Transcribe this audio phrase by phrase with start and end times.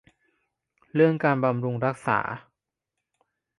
[0.93, 2.19] เรื่องการบำรุงรักษา